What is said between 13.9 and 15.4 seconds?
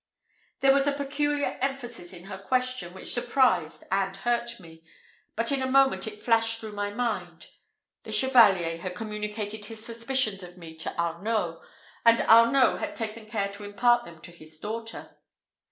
them to his daughter.